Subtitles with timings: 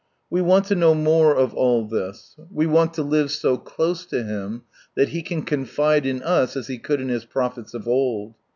[0.31, 2.35] We want to know more of all this.
[2.49, 4.63] We want to live so close to Him
[4.95, 8.33] that He can confide in us, as He could in His prophets of old.